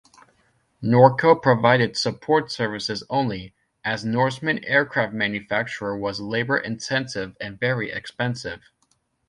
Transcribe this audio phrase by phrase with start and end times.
[0.81, 3.53] Norco provided support services only,
[3.85, 8.61] as Norseman aircraft manufacture was labor-intensive and very expensive.